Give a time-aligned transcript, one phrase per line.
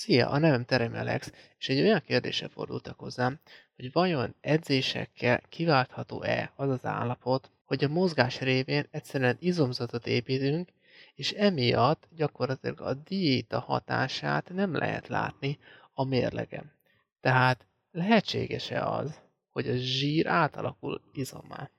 [0.00, 3.40] Szia, a nevem Terem Alex, és egy olyan kérdése fordultak hozzám,
[3.76, 10.68] hogy vajon edzésekkel kiváltható-e az az állapot, hogy a mozgás révén egyszerűen izomzatot építünk,
[11.14, 15.58] és emiatt gyakorlatilag a diéta hatását nem lehet látni
[15.92, 16.72] a mérlegem.
[17.20, 19.20] Tehát lehetséges-e az,
[19.50, 21.70] hogy a zsír átalakul izommá?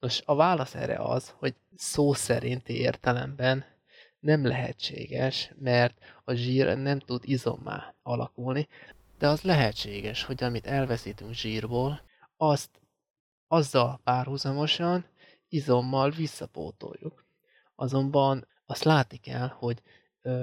[0.00, 3.64] Nos, a válasz erre az, hogy szó szerinti értelemben
[4.20, 8.68] nem lehetséges, mert a zsír nem tud izommá alakulni,
[9.18, 12.02] de az lehetséges, hogy amit elveszítünk zsírból,
[12.36, 12.70] azt
[13.46, 15.06] azzal párhuzamosan
[15.48, 17.24] izommal visszapótoljuk.
[17.74, 19.82] Azonban azt látni kell, hogy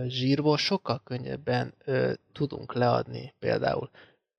[0.08, 1.74] zsírból sokkal könnyebben
[2.32, 3.90] tudunk leadni például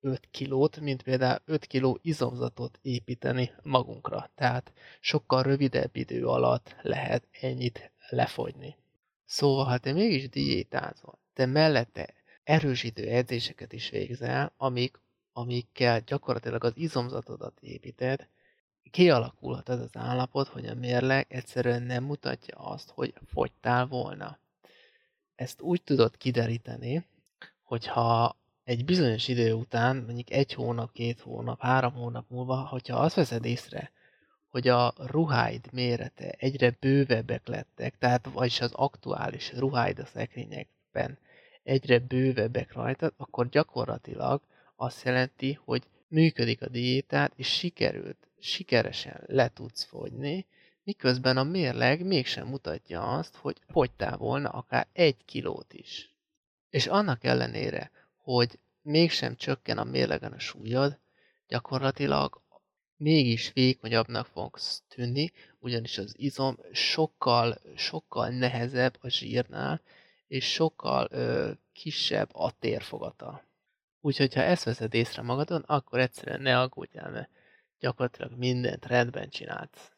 [0.01, 4.31] 5 kilót, mint például 5 kiló izomzatot építeni magunkra.
[4.35, 8.77] Tehát sokkal rövidebb idő alatt lehet ennyit lefogyni.
[9.27, 15.01] Szóval, ha te mégis diétázol, te mellette erősítő edzéseket is végzel, amik,
[15.33, 18.29] amikkel gyakorlatilag az izomzatodat építed,
[18.91, 24.39] kialakulhat ez az állapot, hogy a mérleg egyszerűen nem mutatja azt, hogy fogytál volna.
[25.35, 27.07] Ezt úgy tudod kideríteni,
[27.63, 33.15] hogyha egy bizonyos idő után, mondjuk egy hónap, két hónap, három hónap múlva, hogyha azt
[33.15, 33.93] veszed észre,
[34.51, 41.19] hogy a ruháid mérete egyre bővebbek lettek, tehát vagyis az aktuális ruháid a szekrényekben
[41.63, 44.43] egyre bővebbek rajtad, akkor gyakorlatilag
[44.77, 50.47] azt jelenti, hogy működik a diétát, és sikerült, sikeresen le tudsz fogyni,
[50.83, 56.11] miközben a mérleg mégsem mutatja azt, hogy fogytál volna akár egy kilót is.
[56.71, 60.99] És annak ellenére, hogy mégsem csökken a mérlegen a súlyod,
[61.49, 62.41] gyakorlatilag
[62.97, 69.81] mégis vékonyabbnak fogsz tűnni, ugyanis az izom sokkal, sokkal nehezebb a zsírnál,
[70.27, 73.45] és sokkal ö, kisebb a térfogata.
[74.01, 77.31] Úgyhogy ha ezt veszed észre magadon, akkor egyszerűen ne aggódjál, mert
[77.79, 79.96] gyakorlatilag mindent rendben csinálsz.